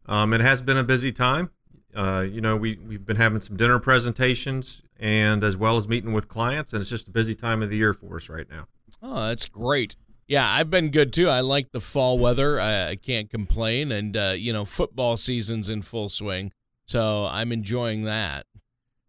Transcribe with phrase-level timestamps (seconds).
[0.07, 1.51] Um, it has been a busy time.
[1.95, 6.13] Uh, you know, we, we've been having some dinner presentations and as well as meeting
[6.13, 8.67] with clients, and it's just a busy time of the year for us right now.
[9.03, 9.97] Oh, that's great.
[10.29, 11.29] Yeah, I've been good too.
[11.29, 12.61] I like the fall weather.
[12.61, 13.92] I, I can't complain.
[13.92, 16.53] And, uh, you know, football season's in full swing.
[16.86, 18.47] So I'm enjoying that.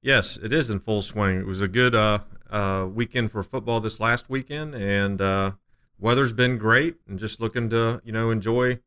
[0.01, 1.39] Yes, it is in full swing.
[1.39, 2.19] It was a good uh,
[2.49, 5.51] uh, weekend for football this last weekend, and uh,
[5.99, 6.97] weather's been great.
[7.07, 8.79] And just looking to, you know, enjoy,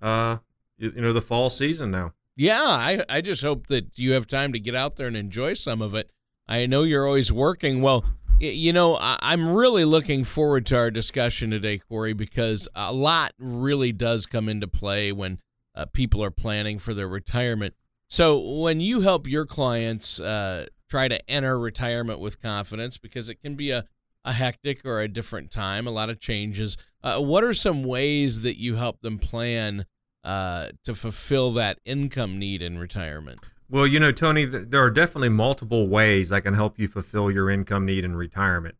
[0.00, 0.38] uh,
[0.78, 2.12] you, know, the fall season now.
[2.36, 5.54] Yeah, I, I just hope that you have time to get out there and enjoy
[5.54, 6.10] some of it.
[6.46, 7.80] I know you're always working.
[7.80, 8.04] Well,
[8.38, 13.92] you know, I'm really looking forward to our discussion today, Corey, because a lot really
[13.92, 15.40] does come into play when
[15.74, 17.74] uh, people are planning for their retirement.
[18.08, 23.40] So, when you help your clients uh, try to enter retirement with confidence, because it
[23.42, 23.86] can be a,
[24.24, 28.42] a hectic or a different time, a lot of changes, uh, what are some ways
[28.42, 29.86] that you help them plan
[30.26, 33.40] uh, to fulfill that income need in retirement?
[33.70, 37.48] Well, you know, Tony, there are definitely multiple ways I can help you fulfill your
[37.48, 38.74] income need in retirement.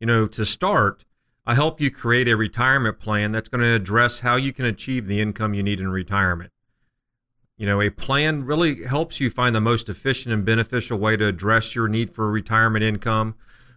[0.00, 1.04] You know, to start,
[1.44, 5.06] I help you create a retirement plan that's going to address how you can achieve
[5.08, 6.52] the income you need in retirement.
[7.56, 11.26] You know, a plan really helps you find the most efficient and beneficial way to
[11.26, 13.34] address your need for retirement income,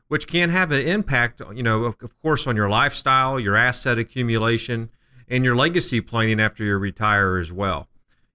[0.07, 3.97] which can have an impact, you know, of, of course, on your lifestyle, your asset
[3.97, 4.89] accumulation,
[5.27, 7.87] and your legacy planning after you retire as well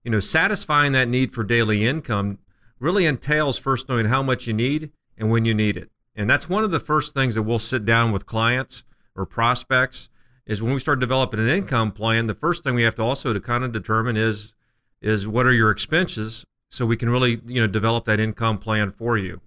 [0.04, 2.38] you know, satisfying that need for daily income
[2.78, 5.90] really entails first knowing how much you need and when you need it.
[6.14, 8.84] And that's one of the first things that we'll sit down with clients
[9.14, 10.08] or prospects
[10.46, 13.32] is when we start developing an income plan, the first thing we have to also
[13.32, 14.54] to kind of determine is
[15.00, 18.90] is what are your expenses so we can really, you know, develop that income plan
[18.90, 19.40] for you.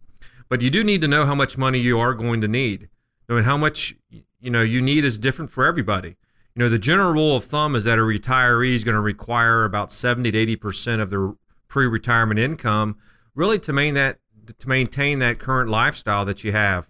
[0.50, 2.90] But you do need to know how much money you are going to need.
[3.30, 6.16] Knowing how much you know you need is different for everybody.
[6.56, 9.66] You know, the general rule of thumb is that a retiree is going to require
[9.66, 11.34] about 70 to 80% of their
[11.68, 12.98] pre-retirement income
[13.34, 14.20] really to maintain that
[14.60, 16.88] to maintain that current lifestyle that you have.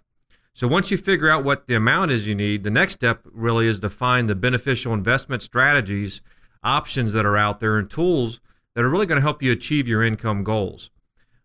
[0.54, 3.66] So once you figure out what the amount is you need, the next step really
[3.66, 6.20] is to find the beneficial investment strategies,
[6.62, 8.40] options that are out there, and tools
[8.74, 10.90] that are really going to help you achieve your income goals.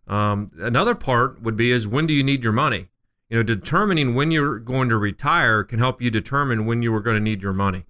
[0.08, 2.88] Um, another part would be is when do you need your money?
[3.30, 7.02] You know, determining when you're going to retire can help you determine when you are
[7.02, 7.86] going to need your money.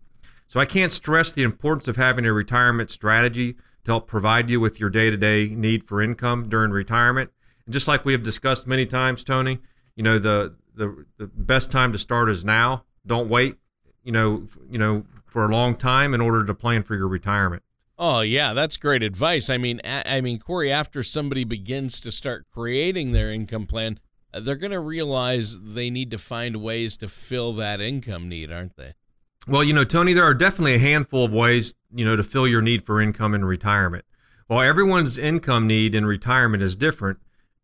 [0.50, 3.54] So I can't stress the importance of having a retirement strategy
[3.86, 7.30] to help provide you with your day-to-day need for income during retirement.
[7.66, 9.60] And just like we have discussed many times, Tony,
[9.96, 12.84] you know the the, the best time to start is now.
[13.06, 13.58] Don't wait,
[14.04, 17.64] you know, you know, for a long time in order to plan for your retirement.
[17.98, 19.50] Oh yeah, that's great advice.
[19.50, 24.00] I mean, I mean, Corey, after somebody begins to start creating their income plan,
[24.34, 28.52] uh, they're going to realize they need to find ways to fill that income need,
[28.52, 28.94] aren't they?
[29.50, 32.48] Well, you know, Tony, there are definitely a handful of ways, you know, to fill
[32.48, 34.06] your need for income in retirement.
[34.46, 37.18] While everyone's income need in retirement is different,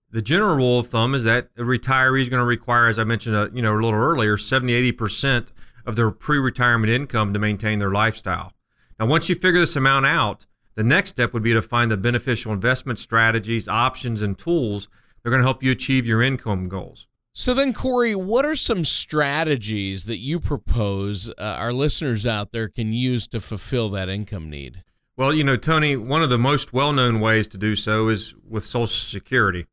[0.09, 3.03] the general rule of thumb is that a retiree is going to require, as I
[3.03, 5.51] mentioned, uh, you know, a little earlier, 70, 80%
[5.85, 8.53] of their pre-retirement income to maintain their lifestyle.
[8.99, 11.97] Now, once you figure this amount out, The next step would be to find the
[11.97, 14.89] beneficial investment strategies, options, and tools
[15.23, 17.07] that are going to help you achieve your income goals.
[17.37, 22.69] So then, Corey, what are some strategies that you propose uh, our listeners out there
[22.69, 24.85] can use to fulfill that income need?
[25.17, 28.33] Well, you know, Tony, one of the most well known ways to do so is
[28.47, 29.65] with Social Security,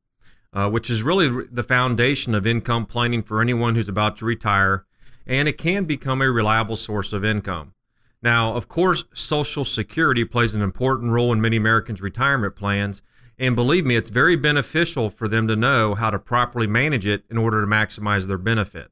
[0.53, 4.85] uh, which is really the foundation of income planning for anyone who's about to retire,
[5.25, 7.75] and it can become a reliable source of income.
[8.21, 13.03] Now, of course, Social Security plays an important role in many Americans' retirement plans,
[13.43, 17.25] and believe me, it's very beneficial for them to know how to properly manage it
[17.29, 18.91] in order to maximize their benefit.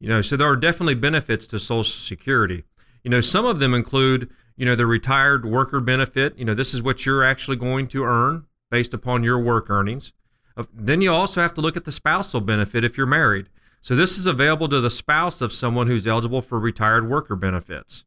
[0.00, 2.64] You know, so there are definitely benefits to Social Security.
[3.02, 6.72] You know, some of them include you know, the retired worker benefit, you know, this
[6.72, 10.12] is what you're actually going to earn based upon your work earnings.
[10.56, 13.48] Uh, then you also have to look at the spousal benefit if you're married.
[13.82, 18.04] So this is available to the spouse of someone who's eligible for retired worker benefits.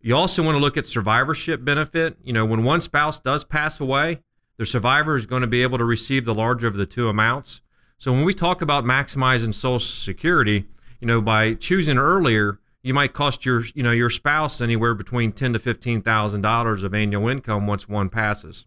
[0.00, 2.18] You also want to look at survivorship benefit.
[2.22, 4.20] You know, when one spouse does pass away,
[4.56, 7.60] the survivor is going to be able to receive the larger of the two amounts.
[7.98, 10.66] So when we talk about maximizing Social Security,
[11.00, 15.32] you know, by choosing earlier, you might cost your you know your spouse anywhere between
[15.32, 18.66] ten to fifteen thousand dollars of annual income once one passes.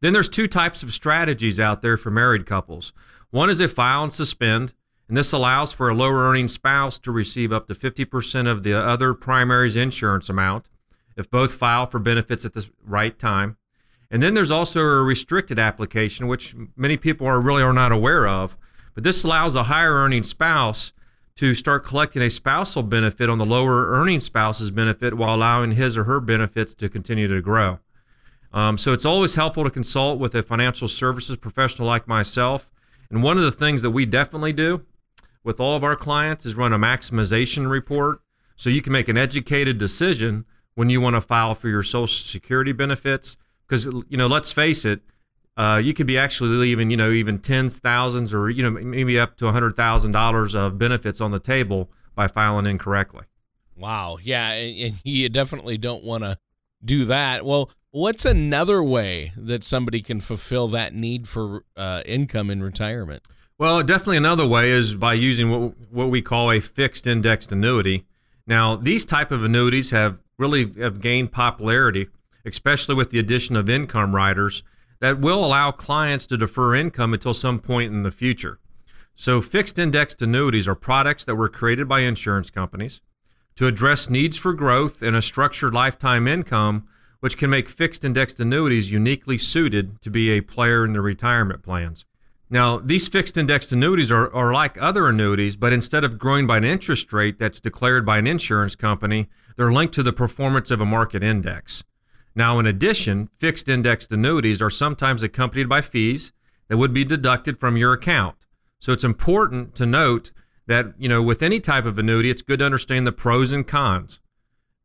[0.00, 2.92] Then there's two types of strategies out there for married couples.
[3.30, 4.74] One is a file and suspend,
[5.08, 8.74] and this allows for a lower earning spouse to receive up to 50% of the
[8.74, 10.68] other primary's insurance amount
[11.16, 13.56] if both file for benefits at the right time.
[14.12, 18.28] And then there's also a restricted application, which many people are really are not aware
[18.28, 18.58] of.
[18.94, 20.92] But this allows a higher earning spouse
[21.36, 25.96] to start collecting a spousal benefit on the lower earning spouse's benefit while allowing his
[25.96, 27.78] or her benefits to continue to grow.
[28.52, 32.70] Um, so it's always helpful to consult with a financial services professional like myself.
[33.08, 34.84] And one of the things that we definitely do
[35.42, 38.20] with all of our clients is run a maximization report
[38.56, 40.44] so you can make an educated decision
[40.74, 43.38] when you want to file for your social security benefits
[43.72, 45.00] because you know let's face it
[45.56, 49.18] uh, you could be actually leaving, you know, even tens, thousands, or you know, maybe
[49.18, 53.24] up to a hundred thousand dollars of benefits on the table by filing incorrectly.
[53.76, 56.38] Wow, yeah, and you definitely don't want to
[56.82, 57.44] do that.
[57.44, 63.22] Well, what's another way that somebody can fulfill that need for uh, income in retirement?
[63.58, 68.06] Well, definitely another way is by using what what we call a fixed indexed annuity.
[68.46, 72.08] Now, these type of annuities have really have gained popularity,
[72.44, 74.62] especially with the addition of income riders
[75.00, 78.58] that will allow clients to defer income until some point in the future.
[79.14, 83.00] So, fixed indexed annuities are products that were created by insurance companies
[83.56, 86.86] to address needs for growth and a structured lifetime income,
[87.20, 91.62] which can make fixed indexed annuities uniquely suited to be a player in the retirement
[91.62, 92.04] plans.
[92.48, 96.58] Now, these fixed indexed annuities are, are like other annuities, but instead of growing by
[96.58, 100.80] an interest rate that's declared by an insurance company, they're linked to the performance of
[100.80, 101.82] a market index.
[102.34, 106.32] Now, in addition, fixed indexed annuities are sometimes accompanied by fees
[106.68, 108.36] that would be deducted from your account.
[108.78, 110.32] So it's important to note
[110.66, 113.66] that, you know, with any type of annuity, it's good to understand the pros and
[113.66, 114.20] cons.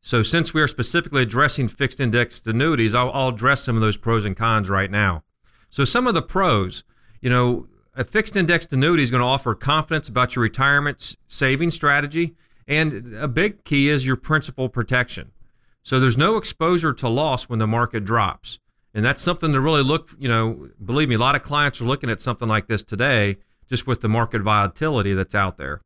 [0.02, 3.98] So since we are specifically addressing fixed indexed annuities, I'll, I'll address some of those
[3.98, 5.24] pros and cons right now.
[5.70, 6.84] So some of the pros,
[7.22, 11.72] you know, a fixed indexed annuity is going to offer confidence about your retirement saving
[11.72, 12.36] strategy.
[12.68, 15.32] And a big key is your principal protection.
[15.88, 18.60] So there's no exposure to loss when the market drops.
[18.94, 21.86] And that's something to really look, you know, believe me, a lot of clients are
[21.86, 23.38] looking at something like this today
[23.70, 25.80] just with the market volatility that's out there.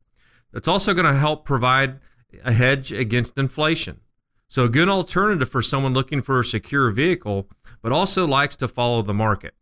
[0.52, 2.00] It's also going to help provide
[2.42, 4.00] a hedge against inflation.
[4.48, 7.48] So a good alternative for someone looking for a secure vehicle,
[7.80, 9.54] but also likes to follow the market.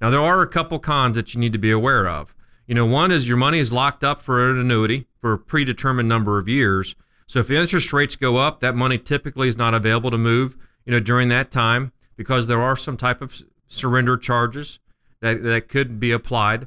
[0.00, 2.32] Now there are a couple cons that you need to be aware of.
[2.64, 6.08] You know, one is your money is locked up for an annuity for a predetermined
[6.08, 6.94] number of years,
[7.30, 10.56] so if the interest rates go up, that money typically is not available to move,
[10.84, 14.80] you know, during that time because there are some type of surrender charges
[15.20, 16.66] that, that could be applied.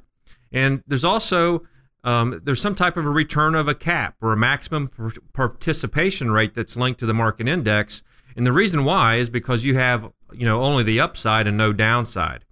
[0.54, 1.68] And there's also
[2.06, 4.90] um, there's some type of a return of a cap or a maximum
[5.34, 8.02] participation rate that's linked to the market index.
[8.38, 11.74] And the reason why is because you have you know only the upside and no
[11.74, 12.46] downside.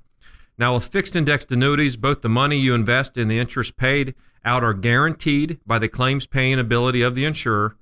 [0.57, 4.65] Now with fixed indexed annuities, both the money you invest and the interest paid out
[4.65, 7.77] are guaranteed by the claims paying ability of the insurer,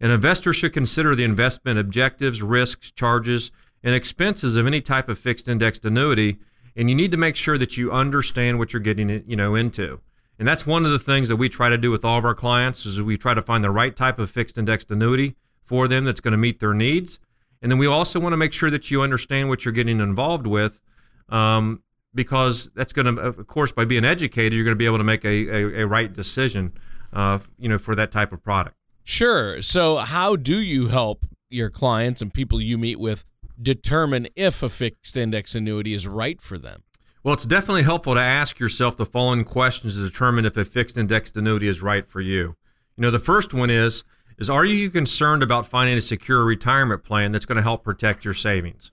[0.00, 3.50] an investor should consider the investment objectives, risks, charges,
[3.82, 6.38] and expenses of any type of fixed indexed annuity,
[6.74, 10.00] and you need to make sure that you understand what you're getting you know into.
[10.38, 12.34] And that's one of the things that we try to do with all of our
[12.34, 16.06] clients is we try to find the right type of fixed indexed annuity for them
[16.06, 17.18] that's going to meet their needs.
[17.60, 20.46] And then we also want to make sure that you understand what you're getting involved
[20.46, 20.80] with,
[21.28, 21.82] um,
[22.14, 25.04] because that's going to, of course, by being educated, you're going to be able to
[25.04, 26.72] make a, a, a right decision,
[27.12, 28.76] uh, you know, for that type of product.
[29.10, 29.60] Sure.
[29.60, 33.24] So, how do you help your clients and people you meet with
[33.60, 36.84] determine if a fixed index annuity is right for them?
[37.24, 40.96] Well, it's definitely helpful to ask yourself the following questions to determine if a fixed
[40.96, 42.54] indexed annuity is right for you.
[42.96, 44.04] You know, the first one is
[44.38, 48.24] is are you concerned about finding a secure retirement plan that's going to help protect
[48.24, 48.92] your savings?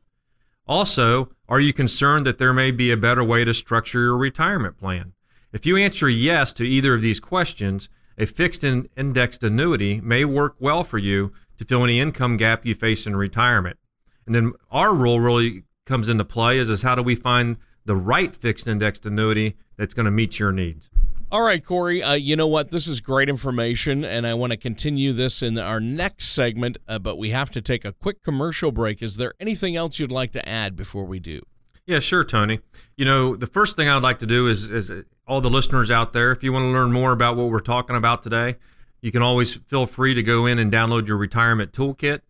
[0.65, 4.79] Also, are you concerned that there may be a better way to structure your retirement
[4.79, 5.13] plan?
[5.53, 10.25] If you answer yes to either of these questions, a fixed and indexed annuity may
[10.25, 13.77] work well for you to fill any income gap you face in retirement.
[14.25, 17.95] And then our role really comes into play is, is how do we find the
[17.95, 20.89] right fixed indexed annuity that's going to meet your needs?
[21.29, 22.01] All right, Corey.
[22.01, 22.71] Uh, you know what?
[22.71, 27.00] This is great information, and I want to continue this in our next segment, uh,
[27.00, 29.01] but we have to take a quick commercial break.
[29.01, 31.41] Is there anything else you'd like to add before we do?
[31.86, 32.62] Yeah, sure, Tony.
[32.95, 34.89] You know, the first thing I'd like to do is, is
[35.27, 37.96] all the listeners out there, if you want to learn more about what we're talking
[37.96, 38.55] about today,
[39.01, 42.22] you can always feel free to go in and download your retirement toolkit.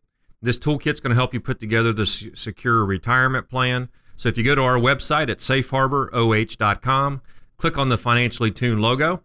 [0.41, 3.89] This toolkit's going to help you put together the secure retirement plan.
[4.15, 7.21] So if you go to our website at safeharboroh.com,
[7.57, 9.21] click on the Financially Tuned logo.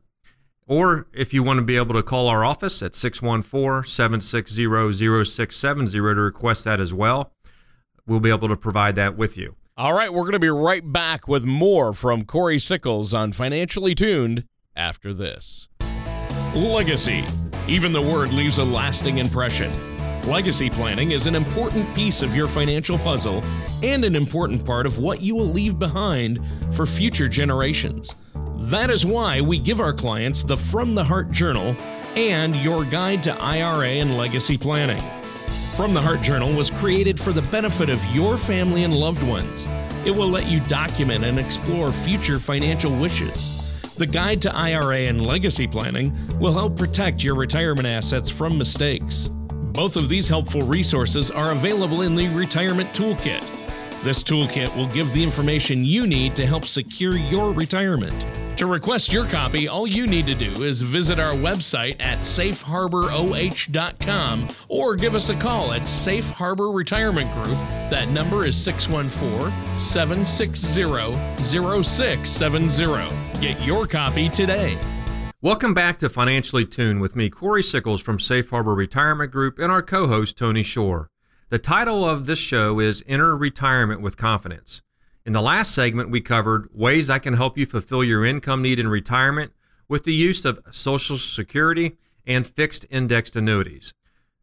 [0.66, 5.90] Or if you want to be able to call our office at 614 760 0670
[5.90, 7.32] to request that as well,
[8.06, 9.56] we'll be able to provide that with you.
[9.74, 13.94] All right, we're going to be right back with more from Corey Sickles on Financially
[13.94, 14.44] Tuned
[14.76, 15.70] after this.
[16.54, 17.24] Legacy.
[17.66, 19.72] Even the word leaves a lasting impression.
[20.28, 23.42] Legacy planning is an important piece of your financial puzzle
[23.82, 28.14] and an important part of what you will leave behind for future generations.
[28.56, 31.74] That is why we give our clients the From the Heart Journal
[32.14, 35.02] and your guide to IRA and legacy planning.
[35.74, 39.66] From the Heart Journal was created for the benefit of your family and loved ones.
[40.04, 43.58] It will let you document and explore future financial wishes.
[43.96, 49.28] The Guide to IRA and Legacy Planning will help protect your retirement assets from mistakes.
[49.72, 53.61] Both of these helpful resources are available in the Retirement Toolkit.
[54.02, 58.12] This toolkit will give the information you need to help secure your retirement.
[58.56, 64.48] To request your copy, all you need to do is visit our website at safeharboroh.com
[64.68, 67.56] or give us a call at Safe Harbor Retirement Group.
[67.90, 73.40] That number is 614 760 0670.
[73.40, 74.76] Get your copy today.
[75.40, 79.70] Welcome back to Financially Tuned with me, Corey Sickles from Safe Harbor Retirement Group, and
[79.70, 81.11] our co host, Tony Shore.
[81.52, 84.80] The title of this show is Enter Retirement with Confidence.
[85.26, 88.78] In the last segment, we covered ways I can help you fulfill your income need
[88.78, 89.52] in retirement
[89.86, 93.92] with the use of Social Security and fixed indexed annuities.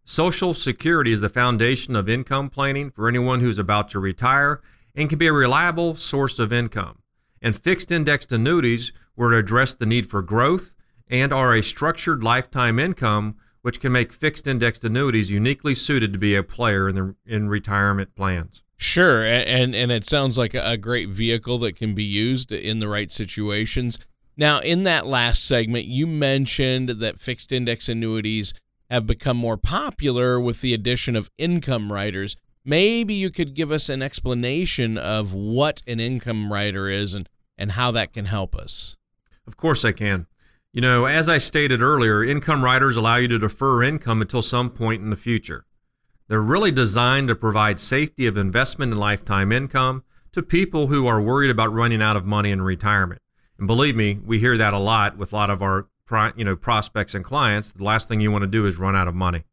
[0.06, 4.62] Social Security is the foundation of income planning for anyone who's about to retire
[4.94, 7.02] and can be a reliable source of income.
[7.42, 10.76] And fixed indexed annuities were to address the need for growth
[11.08, 16.20] and are a structured lifetime income which can make fixed indexed annuities uniquely suited to
[16.20, 18.64] be a player in the in retirement plans.
[18.78, 22.88] Sure, and and it sounds like a great vehicle that can be used in the
[22.88, 24.00] right situations.
[24.38, 28.54] Now, in that last segment, you mentioned that fixed index annuities
[28.90, 32.38] have become more popular with the addition of income riders.
[32.64, 37.74] Maybe you could give us an explanation of what an income rider is and, and
[37.74, 38.98] how that can help us.
[39.46, 40.28] Of course, I can.
[40.72, 44.70] You know, as I stated earlier, income riders allow you to defer income until some
[44.70, 45.66] point in the future.
[46.28, 51.20] They're really designed to provide safety of investment and lifetime income to people who are
[51.20, 53.20] worried about running out of money in retirement.
[53.58, 55.88] And believe me, we hear that a lot with a lot of our
[56.36, 57.72] you know prospects and clients.
[57.72, 59.46] The last thing you want to do is run out of money.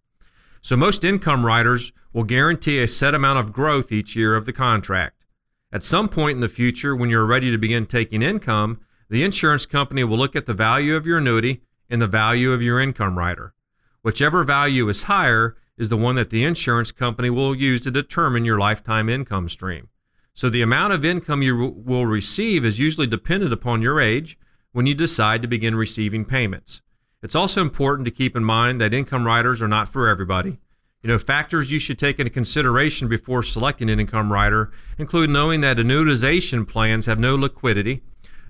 [0.61, 4.52] So most income riders will guarantee a set amount of growth each year of the
[4.52, 5.25] contract.
[5.73, 9.66] At some point in the future when you're ready to begin taking income, the insurance
[9.66, 13.18] company will look at the value of your annuity and the value of your income
[13.18, 13.54] rider.
[14.02, 18.44] Whichever value is higher is the one that the insurance company will use to determine
[18.44, 19.88] your lifetime income stream.
[20.34, 24.38] So the amount of income you will receive is usually dependent upon your age
[24.72, 26.82] when you decide to begin receiving payments.
[27.22, 30.58] It's also important to keep in mind that income riders are not for everybody.
[31.02, 35.60] You know, factors you should take into consideration before selecting an income rider include knowing
[35.62, 38.02] that annuitization plans have no liquidity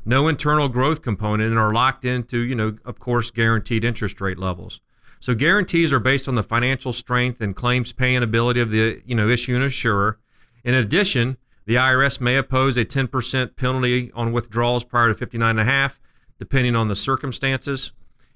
[0.07, 4.39] no internal growth component and are locked into, you know, of course, guaranteed interest rate
[4.39, 4.81] levels.
[5.19, 9.15] So guarantees are based on the financial strength and claims paying ability of the, you
[9.15, 10.19] know, issuing insurer.
[10.63, 15.61] In addition, the IRS may oppose a 10% penalty on withdrawals prior to 59 and
[15.61, 16.01] a half,
[16.39, 17.91] depending on the circumstances.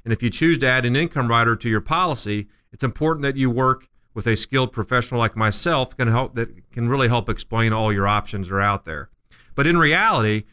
[0.05, 3.37] And if you choose to add an income rider to your policy, it's important that
[3.37, 7.73] you work with a skilled professional like myself can help that can really help explain
[7.73, 9.11] all your options are out there.
[9.55, 10.45] But in reality,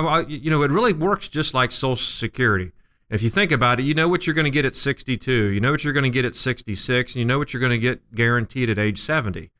[0.00, 2.72] I, you know, it really works just like Social Security.
[3.08, 5.60] If you think about it, you know what you're going to get at 62, you
[5.60, 7.78] know what you're going to get at 66, and you know what you're going to
[7.78, 9.50] get guaranteed at age 70.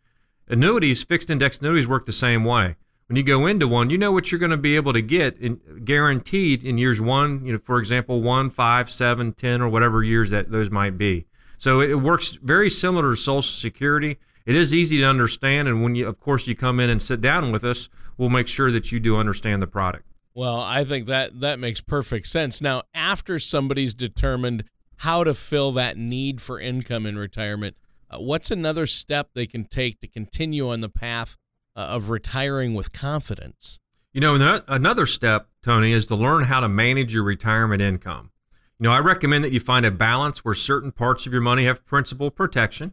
[0.48, 2.76] Annuities, fixed index annuities work the same way.
[3.08, 5.38] When you go into one, you know what you're going to be able to get
[5.38, 10.02] in, guaranteed in years one, you know, for example, one, five, seven, ten, or whatever
[10.02, 11.26] years that those might be.
[11.56, 14.18] So it works very similar to Social Security.
[14.44, 17.20] It is easy to understand, and when you, of course, you come in and sit
[17.20, 17.88] down with us,
[18.18, 20.04] we'll make sure that you do understand the product.
[20.36, 22.60] Well, I think that that makes perfect sense.
[22.60, 24.64] Now, after somebody's determined
[24.96, 27.74] how to fill that need for income in retirement,
[28.10, 31.38] uh, what's another step they can take to continue on the path
[31.74, 33.80] uh, of retiring with confidence?
[34.12, 38.30] You know, another step, Tony, is to learn how to manage your retirement income.
[38.78, 41.64] You know, I recommend that you find a balance where certain parts of your money
[41.64, 42.92] have principal protection,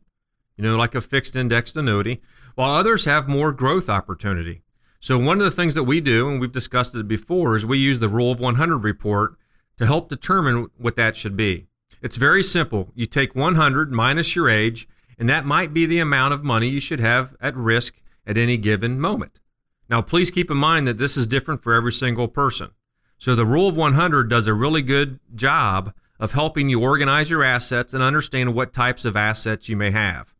[0.55, 2.21] you know, like a fixed indexed annuity,
[2.55, 4.62] while others have more growth opportunity.
[5.03, 7.77] So, one of the things that we do, and we've discussed it before, is we
[7.77, 9.35] use the Rule of 100 report
[9.75, 11.67] to help determine what that should be.
[12.01, 12.89] It's very simple.
[12.95, 14.87] You take 100 minus your age,
[15.19, 17.95] and that might be the amount of money you should have at risk
[18.25, 19.41] at any given moment.
[19.89, 22.69] Now, please keep in mind that this is different for every single person.
[23.17, 27.43] So, the Rule of 100 does a really good job of helping you organize your
[27.43, 30.33] assets and understand what types of assets you may have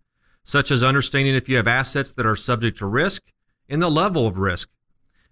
[0.45, 3.31] such as understanding if you have assets that are subject to risk
[3.69, 4.69] and the level of risk.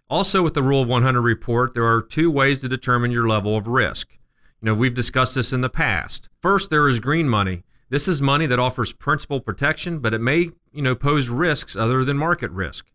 [0.09, 3.55] Also, with the Rule of 100 report, there are two ways to determine your level
[3.55, 4.17] of risk.
[4.61, 6.29] You know, we've discussed this in the past.
[6.41, 7.63] First, there is green money.
[7.89, 12.03] This is money that offers principal protection, but it may, you know, pose risks other
[12.03, 12.87] than market risk.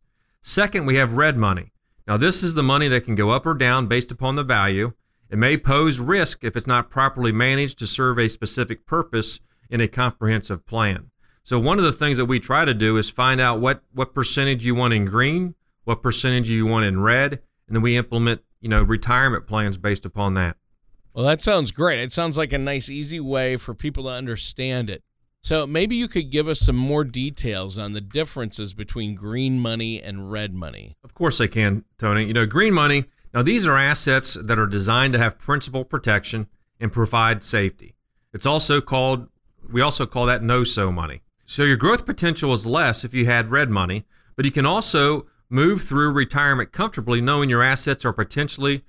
[0.43, 1.73] Second, we have red money.
[2.07, 4.93] Now, this is the money that can go up or down based upon the value.
[5.29, 9.81] It may pose risk if it's not properly managed to serve a specific purpose in
[9.81, 11.11] a comprehensive plan.
[11.47, 14.13] So one of the things that we try to do is find out what what
[14.13, 17.35] percentage you want in green, what percentage you want in red,
[17.69, 20.57] and then we implement, you know, retirement plans based upon that.
[21.15, 22.01] Well, that sounds great.
[22.01, 25.05] It sounds like a nice easy way for people to understand it.
[25.41, 30.03] So maybe you could give us some more details on the differences between green money
[30.03, 30.97] and red money.
[31.05, 32.25] Of course I can, Tony.
[32.25, 36.49] You know, green money, now these are assets that are designed to have principal protection
[36.81, 37.95] and provide safety.
[38.33, 39.29] It's also called
[39.71, 41.23] we also call that know-so money.
[41.47, 44.05] So your growth potential is less if you had red money,
[44.35, 48.85] but you can also move through retirement comfortably knowing your assets are potentially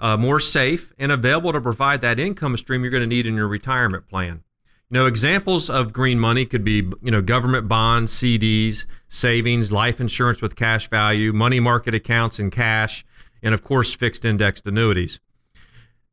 [0.00, 3.34] uh, more safe and available to provide that income stream you're going to need in
[3.34, 4.42] your retirement plan.
[4.90, 10.00] You know, examples of green money could be, you know, government bonds, CDs, savings, life
[10.00, 13.04] insurance with cash value, money market accounts in cash,
[13.42, 15.20] and of course, fixed indexed annuities.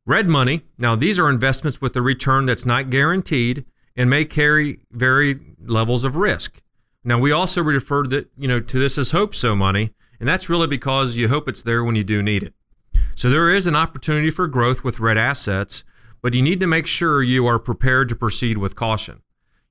[0.04, 3.64] Red money, now these are investments with a return that's not guaranteed
[3.96, 6.62] and may carry very levels of risk.
[7.04, 10.28] Now, we also refer to, that, you know, to this as hope so money, and
[10.28, 12.54] that's really because you hope it's there when you do need it.
[13.14, 15.84] So there is an opportunity for growth with red assets,
[16.20, 19.22] but you need to make sure you are prepared to proceed with caution.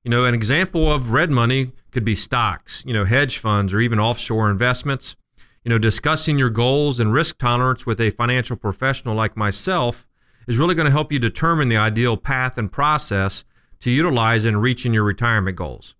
[0.02, 3.80] You know, an example of red money could be stocks, you know, hedge funds, or
[3.80, 5.16] even offshore investments.
[5.64, 10.06] You know, discussing your goals and risk tolerance with a financial professional like myself
[10.46, 13.44] is really going to help you determine the ideal path and process
[13.80, 15.94] to utilize in reaching your retirement goals.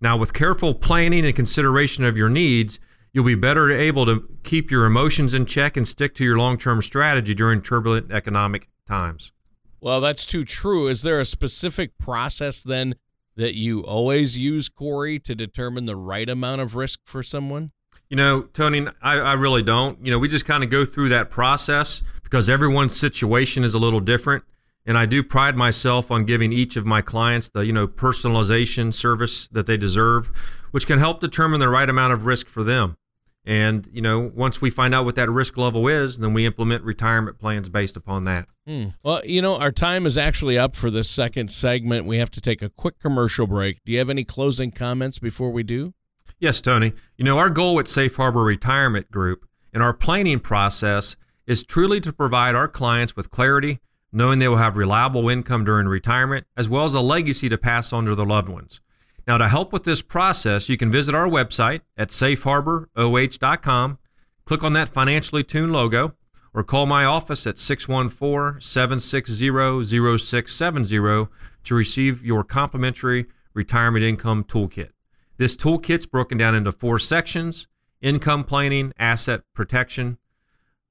[0.00, 2.78] Now, with careful planning and consideration of your needs,
[3.12, 6.58] you'll be better able to keep your emotions in check and stick to your long
[6.58, 9.32] term strategy during turbulent economic times.
[9.80, 10.88] Well, that's too true.
[10.88, 12.96] Is there a specific process then
[13.36, 17.72] that you always use, Corey, to determine the right amount of risk for someone?
[18.08, 20.04] You know, Tony, I, I really don't.
[20.04, 23.78] You know, we just kind of go through that process because everyone's situation is a
[23.78, 24.44] little different
[24.86, 28.94] and I do pride myself on giving each of my clients the you know personalization
[28.94, 30.30] service that they deserve,
[30.70, 32.96] which can help determine the right amount of risk for them.
[33.44, 36.82] And you know, once we find out what that risk level is, then we implement
[36.84, 38.48] retirement plans based upon that.
[38.66, 38.86] Hmm.
[39.02, 42.06] Well, you know, our time is actually up for this second segment.
[42.06, 43.78] We have to take a quick commercial break.
[43.84, 45.94] Do you have any closing comments before we do?
[46.38, 46.92] Yes, Tony.
[47.16, 52.00] You know, our goal at Safe Harbor Retirement Group and our planning process is truly
[52.00, 53.78] to provide our clients with clarity
[54.12, 57.92] knowing they will have reliable income during retirement, as well as a legacy to pass
[57.92, 58.80] on to their loved ones.
[59.26, 63.98] Now, to help with this process, you can visit our website at safeharboroh.com,
[64.44, 66.14] click on that financially tuned logo,
[66.54, 71.28] or call my office at 614 760 0670
[71.64, 74.90] to receive your complimentary retirement income toolkit.
[75.38, 77.66] This toolkit's broken down into four sections
[78.00, 80.18] income planning, asset protection,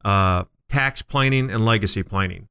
[0.04, 2.47] uh, tax planning, and legacy planning.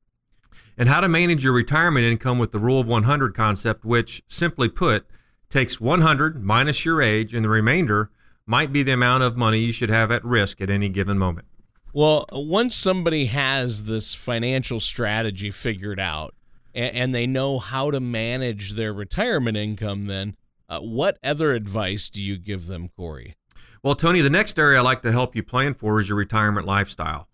[0.77, 4.67] And how to manage your retirement income with the Rule of 100 concept, which, simply
[4.67, 5.05] put,
[5.49, 8.11] takes 100 minus your age, and the remainder
[8.45, 11.47] might be the amount of money you should have at risk at any given moment.
[11.93, 16.35] Well, once somebody has this financial strategy figured out
[16.73, 20.35] and they know how to manage their retirement income, then
[20.67, 23.35] uh, what other advice do you give them, Corey?
[23.83, 26.65] Well, Tony, the next area I like to help you plan for is your retirement
[26.65, 27.27] lifestyle.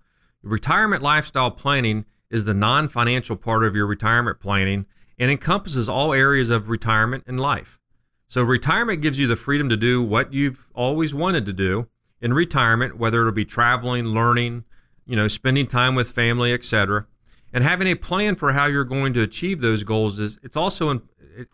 [0.44, 4.86] Retirement lifestyle planning is the non financial part of your retirement planning
[5.18, 7.80] and encompasses all areas of retirement and life.
[8.28, 11.88] So, retirement gives you the freedom to do what you've always wanted to do
[12.22, 14.64] in retirement, whether it'll be traveling, learning,
[15.06, 17.06] you know, spending time with family, etc.
[17.54, 21.02] And having a plan for how you're going to achieve those goals is it's also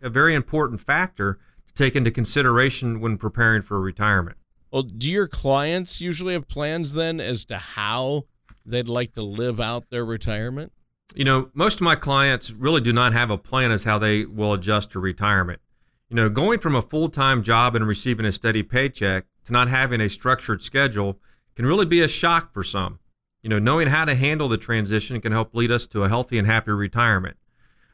[0.01, 1.39] a very important factor
[1.77, 4.37] take into consideration when preparing for retirement.
[4.71, 8.23] Well, do your clients usually have plans then as to how
[8.65, 10.73] they'd like to live out their retirement?
[11.15, 14.25] You know, most of my clients really do not have a plan as how they
[14.25, 15.61] will adjust to retirement.
[16.09, 19.69] You know, going from a full time job and receiving a steady paycheck to not
[19.69, 21.19] having a structured schedule
[21.55, 22.99] can really be a shock for some.
[23.41, 26.37] You know, knowing how to handle the transition can help lead us to a healthy
[26.37, 27.37] and happy retirement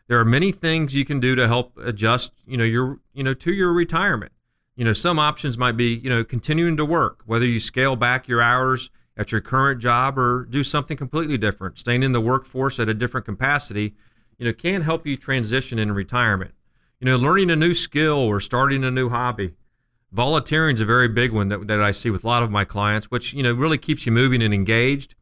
[0.08, 3.34] there are many things you can do to help adjust, you know, your, you know,
[3.34, 4.32] to your retirement.
[4.76, 8.28] You know, some options might be, you know, continuing to work, whether you scale back
[8.28, 11.78] your hours at your current job or do something completely different.
[11.78, 13.94] Staying in the workforce at a different capacity,
[14.38, 16.54] you know, can help you transition in retirement.
[17.00, 19.54] You know, learning a new skill or starting a new hobby.
[20.12, 22.66] Volunteering is a very big one that, that I see with a lot of my
[22.66, 25.16] clients, which, you know, really keeps you moving and engaged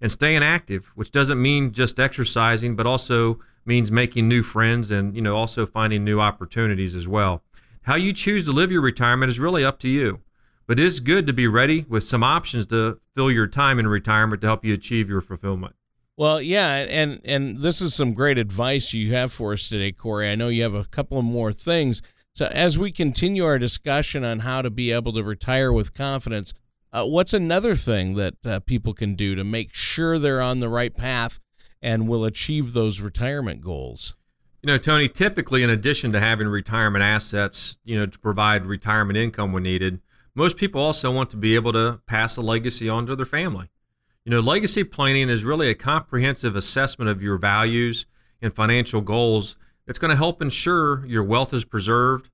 [0.00, 5.14] and staying active, which doesn't mean just exercising, but also means making new friends and
[5.14, 7.42] you know also finding new opportunities as well.
[7.82, 10.20] How you choose to live your retirement is really up to you.
[10.66, 13.88] But it is good to be ready with some options to fill your time in
[13.88, 15.74] retirement to help you achieve your fulfillment.
[16.16, 20.30] Well, yeah, and and this is some great advice you have for us today, Corey.
[20.30, 22.02] I know you have a couple of more things.
[22.34, 26.54] So as we continue our discussion on how to be able to retire with confidence,
[26.92, 30.68] uh, what's another thing that uh, people can do to make sure they're on the
[30.68, 31.38] right path
[31.82, 34.16] and will achieve those retirement goals?
[34.62, 39.16] You know, Tony, typically, in addition to having retirement assets, you know, to provide retirement
[39.16, 40.00] income when needed,
[40.34, 43.70] most people also want to be able to pass a legacy on to their family.
[44.24, 48.06] You know, legacy planning is really a comprehensive assessment of your values
[48.40, 52.30] and financial goals that's going to help ensure your wealth is preserved,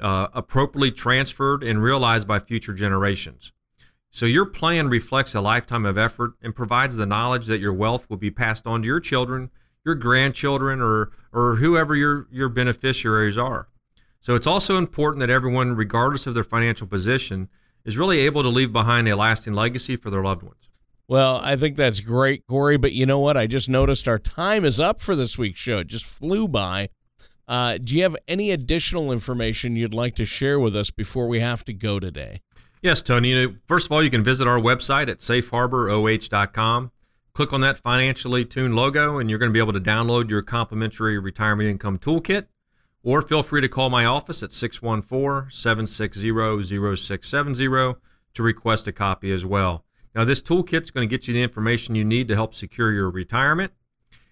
[0.00, 3.52] uh, appropriately transferred, and realized by future generations.
[4.10, 8.08] So your plan reflects a lifetime of effort and provides the knowledge that your wealth
[8.08, 9.50] will be passed on to your children,
[9.84, 13.68] your grandchildren, or or whoever your your beneficiaries are.
[14.20, 17.48] So it's also important that everyone, regardless of their financial position,
[17.84, 20.68] is really able to leave behind a lasting legacy for their loved ones.
[21.06, 22.76] Well, I think that's great, Corey.
[22.76, 23.36] But you know what?
[23.36, 25.78] I just noticed our time is up for this week's show.
[25.78, 26.90] It just flew by.
[27.46, 31.40] Uh, do you have any additional information you'd like to share with us before we
[31.40, 32.42] have to go today?
[32.82, 33.30] Yes, Tony.
[33.30, 36.92] You know, first of all, you can visit our website at safeharboroh.com.
[37.34, 40.42] Click on that financially tuned logo, and you're going to be able to download your
[40.42, 42.46] complimentary retirement income toolkit.
[43.02, 47.94] Or feel free to call my office at 614 760 0670
[48.34, 49.84] to request a copy as well.
[50.14, 52.92] Now, this toolkit is going to get you the information you need to help secure
[52.92, 53.72] your retirement.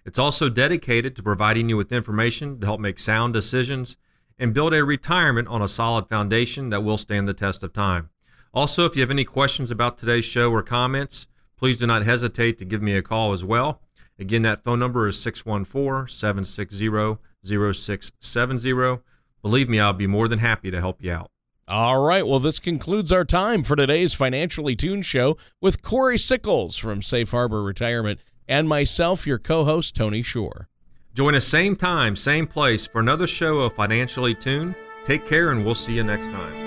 [0.05, 3.97] It's also dedicated to providing you with information to help make sound decisions
[4.39, 8.09] and build a retirement on a solid foundation that will stand the test of time.
[8.57, 11.27] Also, if you have any questions about today's show or comments,
[11.59, 13.81] please do not hesitate to give me a call as well.
[14.17, 19.03] Again, that phone number is 614 760 0670.
[19.43, 21.29] Believe me, I'll be more than happy to help you out.
[21.67, 22.25] All right.
[22.25, 27.29] Well, this concludes our time for today's Financially Tuned show with Corey Sickles from Safe
[27.29, 30.67] Harbor Retirement and myself, your co host, Tony Shore.
[31.13, 34.73] Join us same time, same place for another show of Financially Tuned.
[35.05, 36.66] Take care, and we'll see you next time.